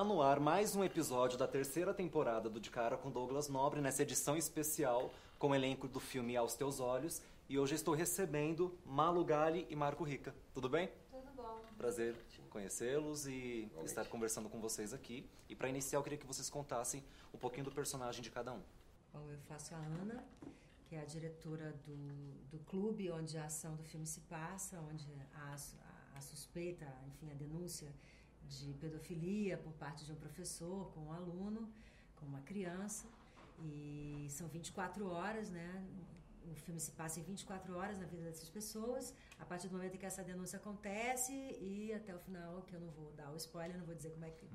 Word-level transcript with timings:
Está 0.00 0.08
no 0.08 0.22
ar 0.22 0.40
mais 0.40 0.74
um 0.74 0.82
episódio 0.82 1.36
da 1.36 1.46
terceira 1.46 1.92
temporada 1.92 2.48
do 2.48 2.58
De 2.58 2.70
Cara 2.70 2.96
com 2.96 3.10
Douglas 3.10 3.50
Nobre, 3.50 3.82
nessa 3.82 4.02
edição 4.02 4.34
especial 4.34 5.12
com 5.38 5.50
o 5.50 5.54
elenco 5.54 5.86
do 5.86 6.00
filme 6.00 6.34
Aos 6.38 6.54
Teus 6.54 6.80
Olhos. 6.80 7.20
E 7.50 7.58
hoje 7.58 7.74
estou 7.74 7.94
recebendo 7.94 8.74
Malu 8.82 9.22
Gali 9.22 9.66
e 9.68 9.76
Marco 9.76 10.02
Rica. 10.02 10.34
Tudo 10.54 10.70
bem? 10.70 10.90
Tudo 11.10 11.30
bom. 11.36 11.60
Prazer 11.76 12.16
conhecê-los 12.48 13.26
e 13.26 13.70
estar 13.84 14.06
conversando 14.06 14.48
com 14.48 14.58
vocês 14.58 14.94
aqui. 14.94 15.28
E 15.50 15.54
para 15.54 15.68
iniciar, 15.68 15.98
eu 15.98 16.02
queria 16.02 16.16
que 16.16 16.26
vocês 16.26 16.48
contassem 16.48 17.04
um 17.34 17.36
pouquinho 17.36 17.66
do 17.66 17.70
personagem 17.70 18.22
de 18.22 18.30
cada 18.30 18.54
um. 18.54 18.62
Bom, 19.12 19.30
eu 19.30 19.38
faço 19.40 19.74
a 19.74 19.78
Ana, 19.80 20.24
que 20.86 20.94
é 20.94 21.02
a 21.02 21.04
diretora 21.04 21.78
do, 21.84 22.48
do 22.50 22.58
clube 22.60 23.10
onde 23.10 23.36
a 23.36 23.44
ação 23.44 23.76
do 23.76 23.84
filme 23.84 24.06
se 24.06 24.20
passa, 24.20 24.80
onde 24.80 25.06
há 25.34 25.54
a, 25.54 26.16
a 26.16 26.20
suspeita, 26.22 26.86
enfim, 27.06 27.30
a 27.30 27.34
denúncia 27.34 27.92
de 28.48 28.72
pedofilia 28.74 29.56
por 29.58 29.72
parte 29.74 30.04
de 30.04 30.12
um 30.12 30.16
professor 30.16 30.90
com 30.92 31.00
um 31.00 31.12
aluno, 31.12 31.72
com 32.16 32.26
uma 32.26 32.40
criança. 32.40 33.06
E 33.62 34.26
são 34.30 34.48
24 34.48 35.06
horas, 35.06 35.50
né? 35.50 35.86
O 36.50 36.54
filme 36.54 36.80
se 36.80 36.90
passa 36.92 37.20
em 37.20 37.22
24 37.22 37.76
horas 37.76 37.98
na 37.98 38.06
vida 38.06 38.22
dessas 38.22 38.48
pessoas, 38.48 39.14
a 39.38 39.44
partir 39.44 39.68
do 39.68 39.76
momento 39.76 39.94
em 39.94 39.98
que 39.98 40.06
essa 40.06 40.24
denúncia 40.24 40.58
acontece 40.58 41.32
e 41.60 41.92
até 41.92 42.14
o 42.14 42.18
final, 42.18 42.62
que 42.62 42.74
eu 42.74 42.80
não 42.80 42.90
vou 42.90 43.12
dar 43.12 43.30
o 43.30 43.36
spoiler, 43.36 43.76
não 43.76 43.84
vou 43.84 43.94
dizer 43.94 44.10
como 44.10 44.24
é 44.24 44.30
que 44.30 44.48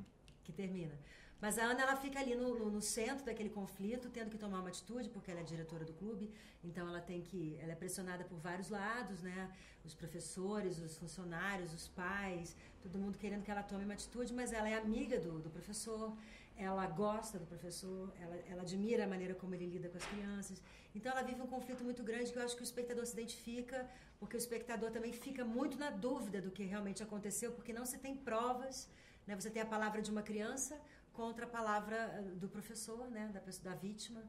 que 0.46 0.54
termina. 0.54 0.98
Mas 1.42 1.58
a 1.60 1.64
Ana 1.64 1.82
ela 1.82 1.96
fica 1.96 2.20
ali 2.20 2.34
no, 2.36 2.58
no, 2.58 2.72
no, 2.72 2.82
centro 2.82 3.26
daquele 3.26 3.50
conflito, 3.50 4.10
tendo 4.10 4.30
que 4.30 4.38
tomar 4.38 4.60
uma 4.60 4.70
atitude, 4.70 5.10
porque 5.10 5.30
ela 5.32 5.42
é 5.42 5.44
diretora 5.44 5.84
do 5.84 5.94
clube, 5.94 6.32
então 6.64 6.88
ela 6.88 7.02
tem 7.02 7.22
que. 7.22 7.58
Ela 7.62 7.74
é 7.74 7.76
pressionada 7.76 8.24
por 8.24 8.40
vários 8.40 8.70
lados, 8.70 9.22
né? 9.22 9.52
Os 9.84 9.94
professores, 9.94 10.80
os 10.80 10.98
funcionários, 10.98 11.74
os 11.74 11.88
pais, 11.90 12.56
todo 12.82 12.98
mundo 12.98 13.18
querendo 13.18 13.44
que 13.44 13.52
ela 13.52 13.62
tome 13.62 13.84
uma 13.84 13.94
atitude, 13.94 14.34
mas 14.34 14.54
ela 14.54 14.70
é 14.70 14.76
amiga 14.76 15.20
do, 15.20 15.40
do 15.40 15.50
professor, 15.50 16.16
ela 16.58 16.88
gosta 16.88 17.38
do 17.38 17.46
professor, 17.46 18.12
ela, 18.20 18.36
ela 18.50 18.62
admira 18.62 19.04
a 19.04 19.08
maneira 19.08 19.36
como 19.36 19.54
ele 19.54 19.68
lida 19.68 19.90
com 19.90 19.98
as 19.98 20.06
crianças. 20.06 20.62
Então 20.96 21.12
ela 21.12 21.22
vive 21.22 21.42
um 21.42 21.48
conflito 21.48 21.84
muito 21.84 22.02
grande 22.02 22.32
que 22.32 22.40
eu 22.40 22.44
acho 22.44 22.56
que 22.56 22.62
o 22.62 22.70
espectador 22.72 23.06
se 23.06 23.14
identifica, 23.14 23.88
porque 24.20 24.38
o 24.38 24.40
espectador 24.46 24.90
também 24.90 25.12
fica 25.12 25.44
muito 25.44 25.78
na 25.78 25.90
dúvida 25.90 26.42
do 26.42 26.50
que 26.50 26.64
realmente 26.64 27.04
aconteceu, 27.04 27.52
porque 27.52 27.74
não 27.74 27.86
se 27.86 27.98
tem 27.98 28.16
provas 28.16 28.90
né? 29.28 29.36
Você 29.36 29.50
tem 29.50 29.62
a 29.62 29.66
palavra 29.66 30.02
de 30.02 30.12
uma 30.12 30.22
criança 30.22 30.80
contra 31.16 31.46
a 31.46 31.50
palavra 31.50 31.96
eh, 31.96 32.22
do 32.42 32.48
professor, 32.48 33.10
né? 33.10 33.30
da, 33.34 33.40
pessoa, 33.40 33.72
da 33.72 33.76
vítima. 33.76 34.22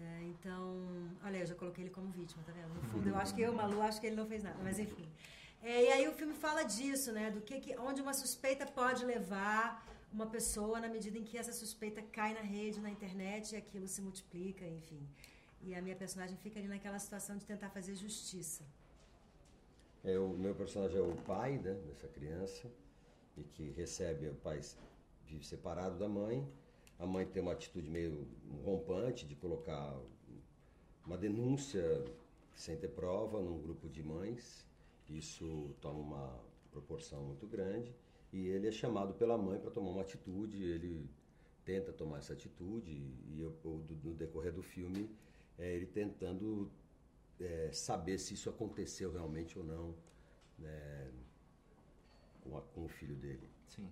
É, 0.00 0.22
então, 0.24 0.64
olha, 1.22 1.38
eu 1.38 1.46
já 1.46 1.54
coloquei 1.54 1.84
ele 1.84 1.90
como 1.90 2.08
vítima, 2.10 2.42
tá 2.44 2.52
vendo? 2.52 2.72
No 2.74 2.82
fundo, 2.90 3.08
eu 3.08 3.16
acho 3.16 3.34
que 3.34 3.42
eu, 3.42 3.52
Malu, 3.52 3.82
acho 3.82 4.00
que 4.00 4.06
ele 4.06 4.16
não 4.16 4.26
fez 4.26 4.42
nada, 4.42 4.58
mas 4.62 4.78
enfim. 4.78 5.08
É, 5.62 5.84
e 5.84 5.88
aí 5.92 6.08
o 6.08 6.12
filme 6.12 6.34
fala 6.34 6.62
disso, 6.62 7.12
né? 7.12 7.30
Do 7.30 7.40
que, 7.40 7.60
que 7.60 7.78
onde 7.78 8.00
uma 8.00 8.14
suspeita 8.14 8.64
pode 8.66 9.04
levar 9.04 9.64
uma 10.12 10.26
pessoa 10.26 10.80
na 10.80 10.88
medida 10.88 11.18
em 11.18 11.24
que 11.24 11.36
essa 11.38 11.52
suspeita 11.52 12.02
cai 12.02 12.34
na 12.34 12.40
rede, 12.40 12.80
na 12.80 12.90
internet, 12.90 13.52
e 13.52 13.56
aquilo 13.56 13.86
se 13.86 14.00
multiplica, 14.02 14.64
enfim. 14.66 15.02
E 15.62 15.74
a 15.74 15.80
minha 15.80 15.94
personagem 15.94 16.36
fica 16.36 16.58
ali 16.58 16.68
naquela 16.68 16.98
situação 16.98 17.36
de 17.36 17.46
tentar 17.46 17.70
fazer 17.70 17.94
justiça. 17.94 18.64
É, 20.04 20.18
o 20.18 20.30
meu 20.30 20.54
personagem 20.54 20.98
é 20.98 21.00
o 21.00 21.14
pai 21.14 21.58
né, 21.58 21.74
dessa 21.86 22.08
criança 22.08 22.68
e 23.36 23.42
que 23.44 23.70
recebe 23.70 24.28
o 24.28 24.34
pai 24.34 24.60
vive 25.32 25.44
separado 25.44 25.98
da 25.98 26.08
mãe. 26.08 26.46
A 26.98 27.06
mãe 27.06 27.26
tem 27.26 27.42
uma 27.42 27.52
atitude 27.52 27.90
meio 27.90 28.28
rompante 28.64 29.26
de 29.26 29.34
colocar 29.34 29.98
uma 31.04 31.16
denúncia 31.18 31.82
sem 32.54 32.76
ter 32.76 32.88
prova 32.88 33.40
num 33.40 33.60
grupo 33.60 33.88
de 33.88 34.02
mães. 34.02 34.64
Isso 35.08 35.74
toma 35.80 35.98
uma 35.98 36.40
proporção 36.70 37.24
muito 37.24 37.46
grande 37.46 37.94
e 38.32 38.46
ele 38.46 38.68
é 38.68 38.72
chamado 38.72 39.14
pela 39.14 39.36
mãe 39.36 39.58
para 39.58 39.70
tomar 39.70 39.90
uma 39.90 40.02
atitude. 40.02 40.62
Ele 40.62 41.10
tenta 41.64 41.92
tomar 41.92 42.18
essa 42.18 42.32
atitude 42.32 42.92
e 42.92 43.40
eu, 43.40 43.56
no 44.04 44.14
decorrer 44.14 44.52
do 44.52 44.62
filme 44.62 45.10
é 45.58 45.74
ele 45.74 45.86
tentando 45.86 46.70
é, 47.40 47.70
saber 47.72 48.18
se 48.18 48.34
isso 48.34 48.48
aconteceu 48.48 49.12
realmente 49.12 49.58
ou 49.58 49.64
não. 49.64 49.94
Né? 50.58 51.12
com, 52.42 52.56
a, 52.56 52.60
com 52.60 52.84
o 52.84 52.88
filho 52.88 53.14
dele. 53.14 53.48
Sim. 53.68 53.88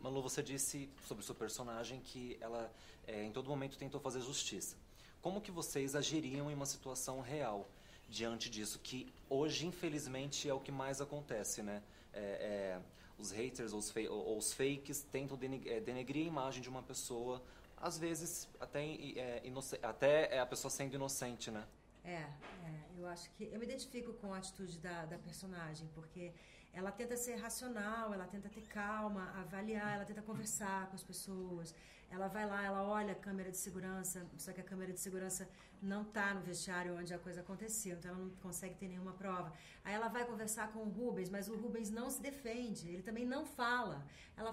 Malu, 0.00 0.22
você 0.22 0.42
disse 0.42 0.88
sobre 1.06 1.24
sua 1.24 1.34
personagem 1.34 2.00
que 2.00 2.36
ela 2.40 2.72
é, 3.06 3.24
em 3.24 3.32
todo 3.32 3.48
momento 3.48 3.76
tentou 3.76 4.00
fazer 4.00 4.20
justiça. 4.20 4.76
Como 5.20 5.40
que 5.40 5.50
vocês 5.50 5.94
agiriam 5.94 6.50
em 6.50 6.54
uma 6.54 6.66
situação 6.66 7.20
real 7.20 7.68
diante 8.08 8.48
disso? 8.48 8.78
Que 8.78 9.12
hoje, 9.28 9.66
infelizmente, 9.66 10.48
é 10.48 10.54
o 10.54 10.60
que 10.60 10.72
mais 10.72 11.00
acontece, 11.00 11.62
né? 11.62 11.82
É, 12.12 12.20
é, 12.20 12.80
os 13.18 13.30
haters 13.30 13.72
ou 13.72 13.78
os, 13.78 13.94
ou 14.08 14.38
os, 14.38 14.52
fakes 14.52 15.02
tentam 15.02 15.38
é, 15.66 15.80
denegrir 15.80 16.24
a 16.24 16.28
imagem 16.28 16.62
de 16.62 16.68
uma 16.68 16.82
pessoa, 16.82 17.42
às 17.76 17.98
vezes 17.98 18.48
até, 18.58 18.82
é, 18.82 19.42
até 19.82 20.34
é 20.36 20.40
a 20.40 20.46
pessoa 20.46 20.70
sendo 20.70 20.94
inocente, 20.94 21.50
né? 21.50 21.66
É, 22.02 22.12
é, 22.12 22.69
eu 23.00 23.08
acho 23.08 23.30
que 23.34 23.44
eu 23.44 23.58
me 23.58 23.64
identifico 23.64 24.12
com 24.14 24.32
a 24.34 24.38
atitude 24.38 24.78
da, 24.78 25.06
da 25.06 25.18
personagem, 25.18 25.88
porque 25.94 26.32
ela 26.72 26.92
tenta 26.92 27.16
ser 27.16 27.36
racional, 27.36 28.12
ela 28.14 28.26
tenta 28.26 28.48
ter 28.48 28.62
calma, 28.62 29.32
avaliar, 29.40 29.96
ela 29.96 30.04
tenta 30.04 30.22
conversar 30.22 30.86
com 30.88 30.94
as 30.94 31.02
pessoas. 31.02 31.74
Ela 32.10 32.28
vai 32.28 32.44
lá, 32.46 32.64
ela 32.64 32.82
olha 32.82 33.12
a 33.12 33.14
câmera 33.14 33.50
de 33.50 33.56
segurança, 33.56 34.26
só 34.36 34.52
que 34.52 34.60
a 34.60 34.64
câmera 34.64 34.92
de 34.92 35.00
segurança 35.00 35.48
não 35.80 36.02
está 36.02 36.34
no 36.34 36.40
vestiário 36.40 36.96
onde 36.96 37.14
a 37.14 37.18
coisa 37.18 37.40
aconteceu, 37.40 37.96
então 37.96 38.10
ela 38.10 38.20
não 38.20 38.30
consegue 38.46 38.74
ter 38.74 38.88
nenhuma 38.88 39.12
prova. 39.12 39.52
Aí 39.84 39.94
ela 39.94 40.08
vai 40.08 40.24
conversar 40.24 40.72
com 40.72 40.80
o 40.80 40.88
Rubens, 40.88 41.30
mas 41.30 41.48
o 41.48 41.56
Rubens 41.56 41.90
não 41.90 42.10
se 42.10 42.20
defende, 42.20 42.88
ele 42.88 43.02
também 43.02 43.24
não 43.24 43.46
fala. 43.46 44.04
Ela, 44.36 44.52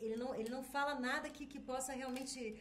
ele, 0.00 0.16
não, 0.16 0.34
ele 0.34 0.48
não 0.48 0.62
fala 0.62 0.98
nada 0.98 1.28
que, 1.28 1.46
que 1.46 1.60
possa 1.60 1.92
realmente 1.92 2.58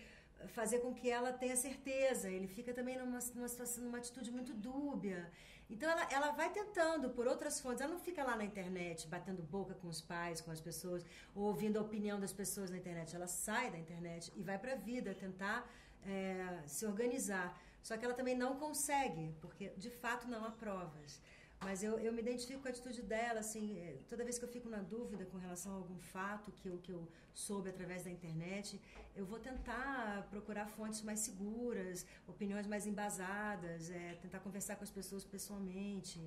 fazer 0.50 0.80
com 0.80 0.94
que 0.94 1.09
ela 1.09 1.31
tenha 1.34 1.56
certeza. 1.56 2.30
Ele 2.30 2.48
fica 2.48 2.74
também 2.74 2.98
numa, 2.98 3.20
numa 3.36 3.48
situação, 3.48 3.84
numa 3.84 3.98
atitude 3.98 4.31
muito 4.31 4.54
dúbia. 4.54 5.31
Então 5.70 5.90
ela, 5.90 6.08
ela 6.12 6.31
vai 6.31 6.52
tentando 6.52 7.09
por 7.09 7.28
outras 7.28 7.59
fontes. 7.59 7.81
Ela 7.81 7.92
não 7.92 8.00
fica 8.00 8.24
lá 8.24 8.36
na 8.36 8.44
internet 8.44 9.08
batendo 9.08 9.42
boca 9.42 9.74
com 9.76 9.88
os 9.88 10.02
pais, 10.02 10.42
com 10.42 10.52
as 10.52 10.62
pessoas, 10.62 11.06
ou 11.34 11.44
ouvindo 11.44 11.78
a 11.78 11.82
opinião 11.82 12.20
das 12.20 12.34
pessoas 12.34 12.70
na 12.70 12.78
internet. 12.78 13.16
Ela 13.16 13.28
sai 13.28 13.72
da 13.72 13.78
internet 13.78 14.32
e 14.36 14.44
vai 14.44 14.58
para 14.58 14.74
a 14.74 14.76
vida 14.76 15.14
tentar 15.14 15.68
é, 16.06 16.64
se 16.68 16.86
organizar. 16.86 17.59
Só 17.82 17.98
que 17.98 18.06
ela 18.06 18.14
também 18.14 18.36
não 18.36 18.56
consegue, 18.56 19.36
porque 19.42 19.70
de 19.78 19.90
fato 19.90 20.28
não 20.28 20.46
há 20.46 20.52
provas. 20.52 21.22
Mas 21.63 21.81
eu, 21.81 21.97
eu 22.00 22.12
me 22.12 22.22
identifico 22.22 22.62
com 22.62 22.68
a 22.68 22.72
atitude 22.72 23.01
dela, 23.01 23.40
assim, 23.40 23.79
é, 23.79 23.97
toda 24.09 24.24
vez 24.24 24.38
que 24.38 24.46
eu 24.46 24.50
fico 24.50 24.69
na 24.69 24.81
dúvida 24.81 25.25
com 25.25 25.38
relação 25.38 25.72
a 25.74 25.75
algum 25.75 25.97
fato 25.97 26.51
que 26.51 26.68
eu, 26.68 26.78
que 26.79 26.91
eu 26.91 27.07
soube 27.34 27.69
através 27.69 28.03
da 28.03 28.12
internet, 28.12 28.79
eu 29.16 29.25
vou 29.25 29.40
tentar 29.40 30.28
procurar 30.29 30.68
fontes 30.68 31.02
mais 31.02 31.19
seguras, 31.19 32.06
opiniões 32.28 32.68
mais 32.68 32.85
embasadas, 32.85 33.90
é, 33.90 34.16
tentar 34.22 34.40
conversar 34.40 34.75
com 34.75 34.84
as 34.84 34.91
pessoas 34.91 35.23
pessoalmente. 35.23 36.19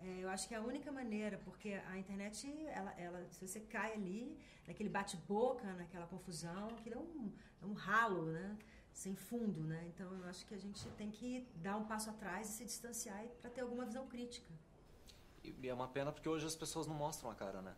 É, 0.00 0.18
eu 0.22 0.28
acho 0.30 0.46
que 0.46 0.54
é 0.54 0.58
a 0.58 0.62
única 0.62 0.90
maneira, 0.92 1.38
porque 1.44 1.70
a 1.90 1.98
internet, 1.98 2.46
ela, 2.68 2.92
ela, 2.98 3.26
se 3.30 3.46
você 3.46 3.60
cai 3.60 3.92
ali, 3.94 4.36
naquele 4.66 4.88
bate-boca, 4.88 5.72
naquela 5.74 6.06
confusão, 6.06 6.68
aquilo 6.78 6.96
é 6.96 6.98
um, 6.98 7.32
é 7.62 7.66
um 7.66 7.72
ralo, 7.72 8.26
né? 8.26 8.56
Sem 8.92 9.14
fundo, 9.14 9.62
né? 9.62 9.84
Então 9.94 10.12
eu 10.12 10.24
acho 10.26 10.44
que 10.46 10.54
a 10.54 10.58
gente 10.58 10.88
tem 10.90 11.10
que 11.10 11.46
dar 11.56 11.76
um 11.76 11.84
passo 11.84 12.10
atrás 12.10 12.48
e 12.48 12.52
se 12.52 12.64
distanciar 12.64 13.24
para 13.40 13.50
ter 13.50 13.60
alguma 13.60 13.84
visão 13.84 14.06
crítica. 14.06 14.57
E 15.60 15.68
é 15.68 15.74
uma 15.74 15.88
pena 15.88 16.12
porque 16.12 16.28
hoje 16.28 16.46
as 16.46 16.56
pessoas 16.56 16.86
não 16.86 16.94
mostram 16.94 17.30
a 17.30 17.34
cara, 17.34 17.62
né? 17.62 17.74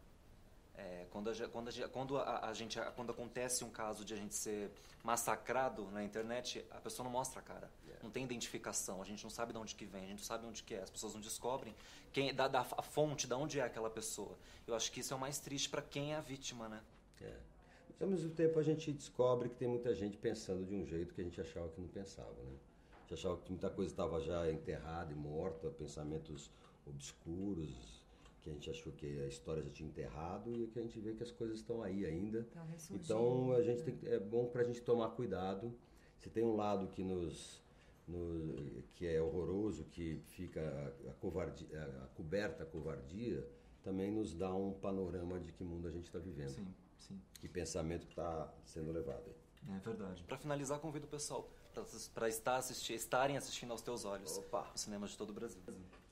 É, 0.75 1.06
quando, 1.10 1.28
a, 1.28 1.48
quando, 1.48 1.69
a, 1.69 1.88
quando 1.88 2.16
a, 2.16 2.48
a, 2.48 2.54
gente 2.54 2.78
quando 2.97 3.10
acontece 3.10 3.64
um 3.64 3.70
caso 3.70 4.04
de 4.04 4.14
a 4.14 4.16
gente 4.16 4.34
ser 4.34 4.70
massacrado 5.04 5.91
na 5.91 6.03
internet 6.03 6.64
a 6.70 6.81
pessoa 6.81 7.04
não 7.04 7.10
mostra 7.10 7.41
a 7.41 7.42
cara 7.42 7.70
yeah. 7.84 8.03
não 8.03 8.10
tem 8.10 8.25
identificação 8.25 9.03
a 9.03 9.04
gente 9.04 9.22
não 9.22 9.31
sabe 9.31 9.53
de 9.53 9.58
onde 9.58 9.75
que 9.75 9.84
vem 9.84 10.04
a 10.04 10.06
gente 10.06 10.19
não 10.19 10.25
sabe 10.25 10.47
onde 10.47 10.62
que 10.62 10.75
é 10.75 10.81
as 10.81 10.88
pessoas 10.88 11.12
não 11.12 11.20
descobrem 11.20 11.75
quem 12.12 12.32
da, 12.32 12.48
da 12.48 12.61
a 12.61 12.82
fonte 12.82 13.26
de 13.26 13.34
onde 13.34 13.61
é 13.61 13.62
aquela 13.62 13.90
pessoa 13.90 14.38
eu 14.66 14.75
acho 14.75 14.90
que 14.90 15.00
isso 15.00 15.12
é 15.12 15.16
o 15.16 15.20
mais 15.20 15.38
triste 15.38 15.69
para 15.69 15.82
quem 15.82 16.14
é 16.14 16.16
a 16.16 16.20
vítima 16.20 16.66
né 16.69 16.81
é. 17.20 17.37
ao 18.00 18.08
mesmo 18.08 18.31
tempo 18.31 18.58
a 18.58 18.62
gente 18.62 18.90
descobre 18.93 19.50
que 19.50 19.56
tem 19.56 19.69
muita 19.69 19.94
gente 19.94 20.16
pensando 20.16 20.64
de 20.64 20.75
um 20.75 20.87
jeito 20.87 21.12
que 21.12 21.20
a 21.20 21.25
gente 21.25 21.40
achava 21.40 21.69
que 21.69 21.81
não 21.81 21.88
pensava 21.88 22.43
né 22.44 22.56
a 22.94 23.00
gente 23.00 23.14
achava 23.14 23.37
que 23.38 23.50
muita 23.50 23.69
coisa 23.69 23.93
estava 23.93 24.19
já 24.20 24.50
enterrada 24.50 25.12
e 25.12 25.16
morta 25.16 25.69
pensamentos 25.69 26.50
obscuros, 26.87 28.00
que 28.41 28.50
a 28.50 28.53
gente 28.53 28.71
achou 28.71 28.93
que 28.93 29.06
a 29.21 29.27
história 29.27 29.62
já 29.62 29.71
tinha 29.71 29.88
enterrado 29.88 30.55
e 30.55 30.67
que 30.67 30.79
a 30.79 30.82
gente 30.82 30.99
vê 30.99 31.12
que 31.15 31.23
as 31.23 31.31
coisas 31.31 31.59
estão 31.59 31.82
aí 31.82 32.06
ainda. 32.06 32.47
então 32.91 33.53
a 33.53 33.62
gente 33.62 33.82
tem, 33.82 33.99
é 34.05 34.19
bom 34.19 34.47
para 34.47 34.62
a 34.62 34.65
gente 34.65 34.81
tomar 34.81 35.11
cuidado. 35.11 35.75
Se 36.19 36.29
tem 36.31 36.44
um 36.44 36.56
lado 36.56 36.88
que 36.88 37.03
nos, 37.03 37.62
no, 38.06 38.82
que 38.94 39.06
é 39.06 39.21
horroroso, 39.21 39.85
que 39.85 40.21
fica 40.29 40.94
a, 41.09 41.12
covardia, 41.15 41.69
a, 41.79 42.05
a 42.05 42.06
coberta 42.09 42.62
a 42.62 42.67
covardia, 42.67 43.47
também 43.83 44.11
nos 44.11 44.35
dá 44.35 44.55
um 44.55 44.73
panorama 44.73 45.38
de 45.41 45.53
que 45.53 45.65
mundo 45.65 45.88
a 45.88 45.91
gente 45.91 46.05
está 46.05 46.19
vivendo. 46.19 46.50
Sim, 46.50 46.67
sim. 46.99 47.21
Que 47.41 47.49
pensamento 47.49 48.06
está 48.06 48.53
sendo 48.65 48.93
levado 48.93 49.25
aí. 49.26 49.50
É 49.69 49.79
verdade. 49.79 50.25
Para 50.25 50.39
finalizar, 50.39 50.79
convido 50.81 51.07
o 51.07 51.11
pessoal 51.11 51.49
para 52.15 52.29
estar 52.29 52.57
assisti 52.57 52.95
estarem 52.95 53.37
assistindo 53.37 53.71
aos 53.71 53.81
teus 53.81 54.05
olhos. 54.05 54.37
Opa. 54.39 54.71
Cinemas 54.75 55.11
de 55.11 55.19
todo 55.19 55.31
o 55.31 55.33
Brasil. 55.33 55.61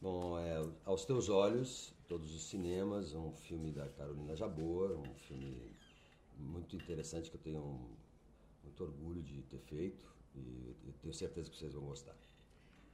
Bom, 0.00 0.38
é, 0.38 0.64
aos 0.84 1.04
teus 1.04 1.28
olhos, 1.28 1.92
todos 2.06 2.34
os 2.34 2.44
cinemas, 2.44 3.14
um 3.14 3.32
filme 3.32 3.72
da 3.72 3.88
Carolina 3.88 4.36
Jabor, 4.36 4.92
um 4.92 5.14
filme 5.14 5.76
muito 6.36 6.76
interessante 6.76 7.30
que 7.30 7.36
eu 7.36 7.40
tenho 7.40 7.60
um, 7.60 7.96
muito 8.62 8.84
orgulho 8.84 9.22
de 9.22 9.42
ter 9.42 9.58
feito 9.58 10.06
e, 10.34 10.76
e 10.84 10.94
tenho 11.00 11.12
certeza 11.12 11.50
que 11.50 11.56
vocês 11.56 11.74
vão 11.74 11.84
gostar. 11.84 12.14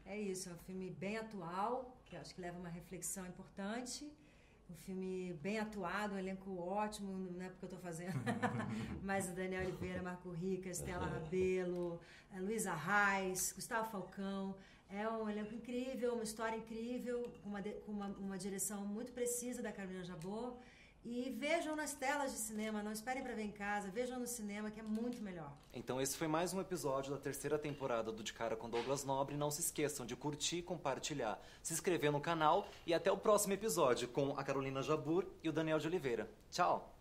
É 0.06 0.18
isso, 0.18 0.48
é 0.48 0.52
um 0.52 0.58
filme 0.58 0.90
bem 0.90 1.16
atual, 1.16 1.96
que 2.04 2.16
eu 2.16 2.20
acho 2.20 2.34
que 2.34 2.40
leva 2.40 2.58
uma 2.58 2.68
reflexão 2.68 3.26
importante. 3.26 4.10
Um 4.70 4.74
filme 4.76 5.32
bem 5.42 5.58
atuado, 5.58 6.14
um 6.14 6.18
elenco 6.18 6.58
ótimo, 6.58 7.12
não 7.32 7.44
é 7.44 7.48
porque 7.48 7.64
eu 7.64 7.68
estou 7.68 7.78
fazendo, 7.80 8.18
mas 9.02 9.28
o 9.28 9.32
Daniel 9.32 9.62
Oliveira, 9.62 10.02
Marco 10.02 10.30
Rica, 10.30 10.68
Estela 10.68 11.06
Rabelo, 11.06 12.00
Luísa 12.38 12.74
Reis, 12.74 13.52
Gustavo 13.54 13.90
Falcão. 13.90 14.56
É 14.90 15.08
um 15.08 15.28
elenco 15.28 15.54
incrível, 15.54 16.14
uma 16.14 16.22
história 16.22 16.56
incrível, 16.56 17.30
com 17.42 17.50
uma, 17.50 17.62
uma, 17.86 18.06
uma 18.18 18.38
direção 18.38 18.84
muito 18.86 19.12
precisa 19.12 19.62
da 19.62 19.72
Carolina 19.72 20.04
Jabor. 20.04 20.56
E 21.04 21.28
vejam 21.38 21.76
nas 21.76 21.92
telas 21.92 22.32
de 22.32 22.38
cinema, 22.38 22.82
não 22.82 22.90
esperem 22.90 23.22
para 23.22 23.34
ver 23.34 23.42
em 23.42 23.50
casa, 23.50 23.90
vejam 23.90 24.18
no 24.18 24.26
cinema 24.26 24.70
que 24.70 24.80
é 24.80 24.82
muito 24.82 25.22
melhor. 25.22 25.52
Então 25.72 26.00
esse 26.00 26.16
foi 26.16 26.26
mais 26.26 26.54
um 26.54 26.60
episódio 26.60 27.12
da 27.12 27.18
terceira 27.18 27.58
temporada 27.58 28.10
do 28.10 28.22
De 28.22 28.32
Cara 28.32 28.56
com 28.56 28.70
Douglas 28.70 29.04
Nobre. 29.04 29.36
Não 29.36 29.50
se 29.50 29.60
esqueçam 29.60 30.06
de 30.06 30.16
curtir, 30.16 30.62
compartilhar, 30.62 31.38
se 31.62 31.74
inscrever 31.74 32.10
no 32.10 32.22
canal 32.22 32.66
e 32.86 32.94
até 32.94 33.12
o 33.12 33.18
próximo 33.18 33.52
episódio 33.52 34.08
com 34.08 34.38
a 34.38 34.42
Carolina 34.42 34.82
Jabur 34.82 35.26
e 35.42 35.48
o 35.48 35.52
Daniel 35.52 35.78
de 35.78 35.86
Oliveira. 35.88 36.30
Tchau! 36.50 36.93